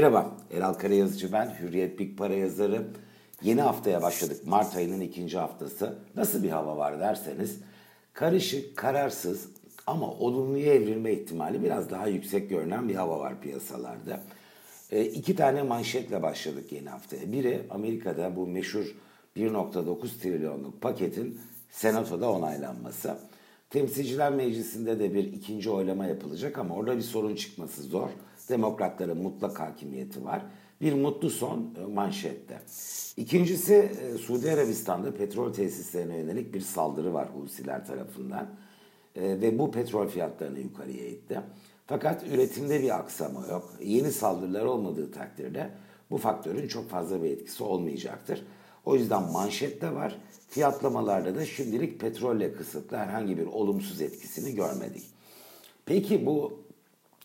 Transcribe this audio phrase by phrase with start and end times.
[0.00, 2.86] Merhaba, Eral Karayazıcı ben, Hürriyet Big Para yazarı.
[3.42, 5.98] Yeni haftaya başladık, Mart ayının ikinci haftası.
[6.16, 7.60] Nasıl bir hava var derseniz,
[8.12, 9.48] karışık, kararsız
[9.86, 14.20] ama olumluya evrilme ihtimali biraz daha yüksek görünen bir hava var piyasalarda.
[14.90, 17.32] E, iki tane manşetle başladık yeni haftaya.
[17.32, 18.94] Biri Amerika'da bu meşhur
[19.36, 21.40] 1.9 trilyonluk paketin
[21.70, 23.16] senatoda onaylanması.
[23.70, 28.08] Temsilciler Meclisi'nde de bir ikinci oylama yapılacak ama orada bir sorun çıkması zor.
[28.48, 30.42] Demokratların mutlak hakimiyeti var.
[30.80, 32.60] Bir mutlu son e, manşette.
[33.16, 38.46] İkincisi e, Suudi Arabistan'da petrol tesislerine yönelik bir saldırı var Husiler tarafından.
[39.16, 41.40] E, ve bu petrol fiyatlarını yukarıya itti.
[41.86, 43.74] Fakat üretimde bir aksama yok.
[43.84, 45.70] Yeni saldırılar olmadığı takdirde
[46.10, 48.42] bu faktörün çok fazla bir etkisi olmayacaktır.
[48.84, 50.18] O yüzden manşette var.
[50.48, 55.02] Fiyatlamalarda da şimdilik petrolle kısıtlı herhangi bir olumsuz etkisini görmedik.
[55.86, 56.60] Peki bu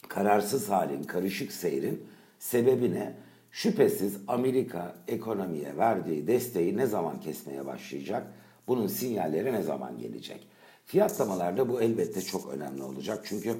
[0.07, 2.03] kararsız halin, karışık seyrin
[2.39, 3.13] sebebi ne?
[3.51, 8.27] Şüphesiz Amerika ekonomiye verdiği desteği ne zaman kesmeye başlayacak?
[8.67, 10.47] Bunun sinyalleri ne zaman gelecek?
[10.85, 13.25] Fiyatlamalarda bu elbette çok önemli olacak.
[13.25, 13.55] Çünkü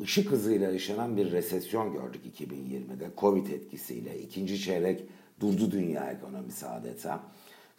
[0.00, 3.10] ışık hızıyla yaşanan bir resesyon gördük 2020'de.
[3.18, 4.18] Covid etkisiyle.
[4.20, 5.02] ikinci çeyrek
[5.40, 7.20] durdu dünya ekonomisi adeta.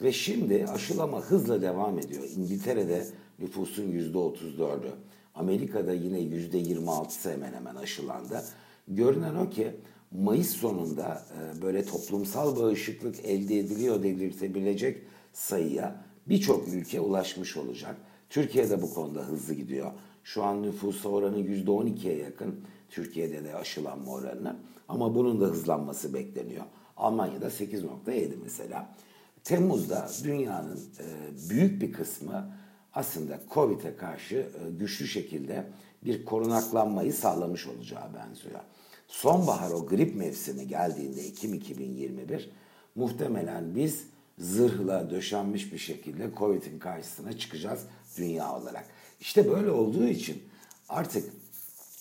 [0.02, 2.24] Ve şimdi aşılama hızla devam ediyor.
[2.38, 3.06] İngiltere'de
[3.40, 4.92] nüfusun %34'ü,
[5.36, 8.44] Amerika'da yine %26'sı hemen hemen aşılandı.
[8.88, 9.72] Görünen o ki
[10.12, 15.02] Mayıs sonunda e, böyle toplumsal bağışıklık elde ediliyor dedirtebilecek
[15.34, 17.96] sayıya birçok ülke ulaşmış olacak.
[18.30, 19.92] Türkiye de bu konuda hızlı gidiyor.
[20.24, 22.56] Şu an nüfus oranı %12'ye yakın.
[22.90, 24.56] Türkiye'de de aşılanma oranı.
[24.88, 26.64] Ama bunun da hızlanması bekleniyor.
[26.98, 28.96] Almanya'da 8.7 mesela.
[29.44, 32.58] Temmuz'da dünyanın e, büyük bir kısmı
[32.94, 35.66] aslında Covid'e karşı e, güçlü şekilde
[36.06, 38.60] bir korunaklanmayı sağlamış olacağı benziyor.
[39.08, 42.50] Sonbahar o grip mevsimi geldiğinde Ekim 2021
[42.96, 44.08] muhtemelen biz
[44.38, 47.86] zırhla döşenmiş bir şekilde Covid'in karşısına çıkacağız
[48.18, 48.86] dünya olarak.
[49.20, 50.44] İşte böyle olduğu için
[50.90, 51.34] artık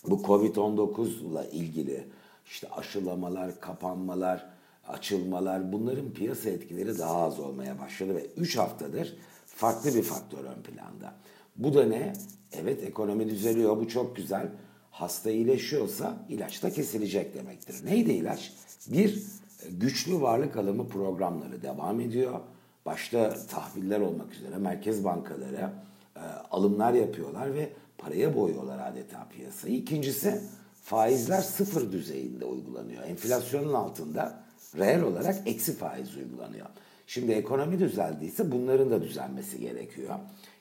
[0.09, 2.05] bu Covid-19 ile ilgili
[2.47, 4.54] işte aşılamalar, kapanmalar,
[4.89, 10.63] açılmalar bunların piyasa etkileri daha az olmaya başladı ve 3 haftadır farklı bir faktör ön
[10.63, 11.15] planda.
[11.57, 12.13] Bu da ne?
[12.53, 14.49] Evet ekonomi düzeliyor bu çok güzel.
[14.91, 17.77] Hasta iyileşiyorsa ilaç da kesilecek demektir.
[17.85, 18.53] Neydi ilaç?
[18.87, 19.23] Bir,
[19.71, 22.41] güçlü varlık alımı programları devam ediyor.
[22.87, 25.71] Başta tahviller olmak üzere merkez bankaları
[26.17, 26.21] e,
[26.51, 29.75] alımlar yapıyorlar ve paraya boyuyorlar adeta piyasayı.
[29.75, 30.41] İkincisi
[30.83, 33.03] faizler sıfır düzeyinde uygulanıyor.
[33.03, 34.44] Enflasyonun altında
[34.79, 36.67] reel olarak eksi faiz uygulanıyor.
[37.07, 40.15] Şimdi ekonomi düzeldiyse bunların da düzelmesi gerekiyor.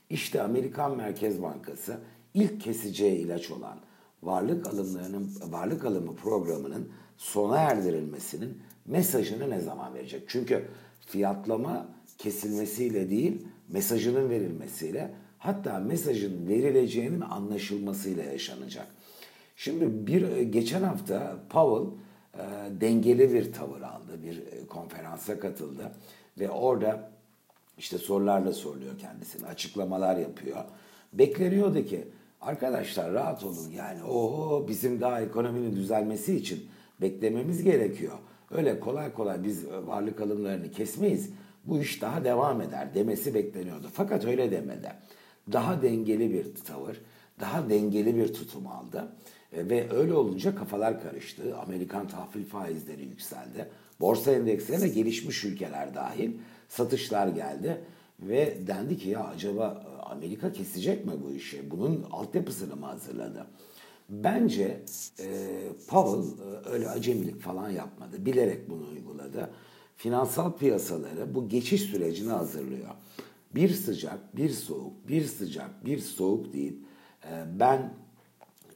[0.10, 1.98] İşte Amerikan Merkez Bankası
[2.34, 3.78] ilk keseceği ilaç olan
[4.24, 10.24] varlık alımlarının varlık alımı programının sona erdirilmesinin mesajını ne zaman verecek?
[10.28, 10.66] Çünkü
[11.06, 11.88] fiyatlama
[12.18, 18.88] kesilmesiyle değil, mesajının verilmesiyle hatta mesajın verileceğinin anlaşılmasıyla yaşanacak.
[19.56, 22.00] Şimdi bir geçen hafta Powell
[22.82, 25.92] dengeli bir tavır aldı, bir e, konferansa katıldı
[26.40, 27.10] ve orada
[27.78, 30.66] işte sorularla soruluyor kendisine, açıklamalar yapıyor.
[31.14, 32.08] Bekleniyordu ki
[32.42, 36.66] arkadaşlar rahat olun yani o bizim daha ekonominin düzelmesi için
[37.02, 38.18] beklememiz gerekiyor.
[38.52, 41.30] Öyle kolay kolay biz varlık alımlarını kesmeyiz.
[41.66, 43.88] Bu iş daha devam eder demesi bekleniyordu.
[43.94, 44.92] Fakat öyle demedi.
[45.52, 47.02] Daha dengeli bir tavır,
[47.40, 49.08] daha dengeli bir tutum aldı.
[49.54, 51.58] E, ve öyle olunca kafalar karıştı.
[51.58, 53.70] Amerikan tahvil faizleri yükseldi.
[54.00, 56.32] Borsa endekslerine gelişmiş ülkeler dahil
[56.70, 57.82] satışlar geldi.
[58.20, 61.72] Ve dendi ki ya acaba e, Amerika kesecek mi bu işi?
[61.72, 63.48] Bunun altyapısını mı hazırladı?
[64.10, 64.84] Bence
[65.20, 65.28] e,
[65.88, 68.26] Powell e, öyle acemilik falan yapmadı.
[68.26, 69.50] Bilerek bunu uyguladı.
[69.98, 72.90] Finansal piyasaları bu geçiş sürecini hazırlıyor.
[73.56, 76.80] Bir sıcak, bir soğuk, bir sıcak, bir soğuk değil.
[77.26, 77.94] E, ben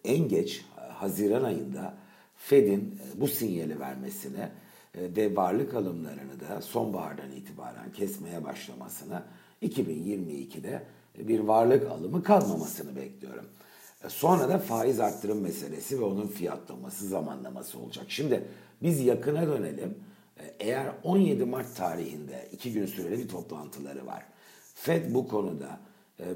[0.07, 1.93] en geç e, Haziran ayında
[2.35, 4.51] Fed'in e, bu sinyali vermesine
[4.95, 9.23] e, ve varlık alımlarını da sonbahardan itibaren kesmeye başlamasını
[9.61, 10.83] 2022'de
[11.17, 13.45] bir varlık alımı kalmamasını bekliyorum.
[14.07, 18.05] Sonra da faiz arttırım meselesi ve onun fiyatlaması, zamanlaması olacak.
[18.09, 18.43] Şimdi
[18.81, 19.97] biz yakına dönelim.
[20.59, 24.23] Eğer 17 Mart tarihinde iki gün süreli bir toplantıları var.
[24.75, 25.79] Fed bu konuda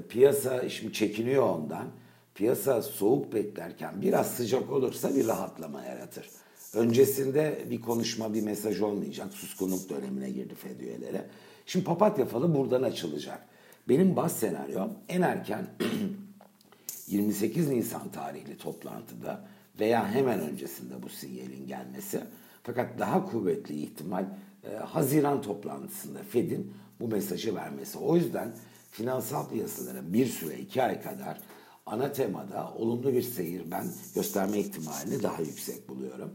[0.08, 1.86] piyasa şimdi çekiniyor ondan
[2.34, 6.30] piyasa soğuk beklerken biraz sıcak olursa bir rahatlama yaratır.
[6.74, 9.34] Öncesinde bir konuşma, bir mesaj olmayacak.
[9.34, 11.22] Suskunluk dönemine girdi Fed üyeleri.
[11.66, 13.46] Şimdi papatya falı buradan açılacak.
[13.88, 15.66] Benim bas senaryom en erken
[17.06, 19.48] 28 Nisan tarihli toplantıda
[19.80, 22.20] veya hemen öncesinde bu sinyalin gelmesi.
[22.62, 24.24] Fakat daha kuvvetli ihtimal
[24.64, 27.98] e, Haziran toplantısında Fed'in bu mesajı vermesi.
[27.98, 28.52] O yüzden
[28.90, 31.38] finansal piyasaların bir süre iki ay kadar
[31.86, 36.32] ana temada olumlu bir seyir ben gösterme ihtimalini daha yüksek buluyorum.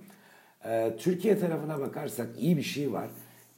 [0.65, 3.09] Ee, Türkiye tarafına bakarsak iyi bir şey var.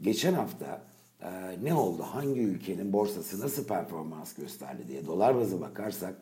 [0.01, 0.81] Geçen hafta
[1.21, 1.29] e,
[1.63, 2.03] ne oldu?
[2.03, 6.15] Hangi ülkenin borsası nasıl performans gösterdi diye dolar bazı bakarsak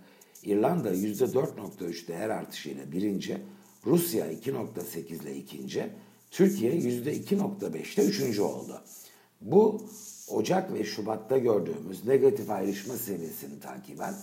[0.44, 3.38] İrlanda %4.3 değer artışıyla birinci,
[3.86, 5.90] Rusya 2.8 ile ikinci,
[6.32, 8.82] Türkiye %2.5'te üçüncü oldu.
[9.42, 9.82] Bu
[10.28, 14.14] Ocak ve Şubat'ta gördüğümüz negatif ayrışma serisini takiben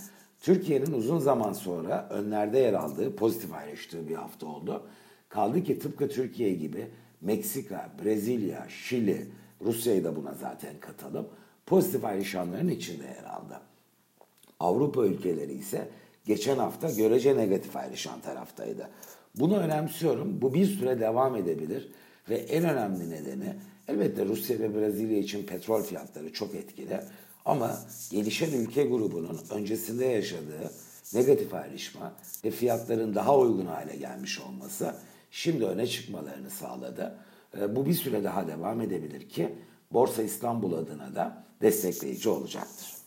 [0.44, 4.86] Türkiye'nin uzun zaman sonra önlerde yer aldığı pozitif ayrıştığı bir hafta oldu.
[5.28, 6.86] Kaldı ki tıpkı Türkiye gibi
[7.20, 9.26] Meksika, Brezilya, Şili,
[9.64, 11.28] Rusya'yı da buna zaten katalım.
[11.66, 13.60] Pozitif ayrışanların içinde yer aldı.
[14.60, 15.88] Avrupa ülkeleri ise
[16.24, 18.88] geçen hafta görece negatif ayrışan taraftaydı.
[19.34, 20.42] Bunu önemsiyorum.
[20.42, 21.92] Bu bir süre devam edebilir
[22.28, 23.54] ve en önemli nedeni
[23.88, 27.00] elbette Rusya ve Brezilya için petrol fiyatları çok etkili.
[27.44, 27.78] Ama
[28.10, 30.70] gelişen ülke grubunun öncesinde yaşadığı
[31.14, 32.12] negatif ayrışma
[32.44, 34.94] ve fiyatların daha uygun hale gelmiş olması
[35.30, 37.18] şimdi öne çıkmalarını sağladı.
[37.58, 39.54] Ee, bu bir süre daha devam edebilir ki
[39.92, 43.03] Borsa İstanbul adına da destekleyici olacaktır.